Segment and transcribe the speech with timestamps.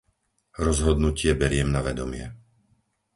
[0.65, 2.25] Rozhodnutie beriem na vedomie.